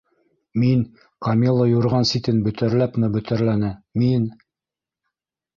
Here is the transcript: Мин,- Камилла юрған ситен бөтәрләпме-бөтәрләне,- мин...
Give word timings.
Мин,- 0.61 0.79
Камилла 1.27 1.67
юрған 1.71 2.09
ситен 2.13 2.41
бөтәрләпме-бөтәрләне,- 2.47 3.73
мин... 4.05 4.29